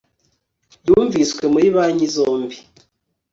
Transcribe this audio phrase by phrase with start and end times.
[0.87, 2.57] Yumviswe muri banki zombi